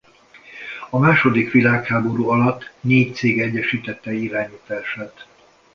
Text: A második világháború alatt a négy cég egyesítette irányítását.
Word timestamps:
A 0.89 0.97
második 0.99 1.51
világháború 1.51 2.29
alatt 2.29 2.61
a 2.63 2.71
négy 2.79 3.15
cég 3.15 3.39
egyesítette 3.41 4.13
irányítását. 4.13 5.27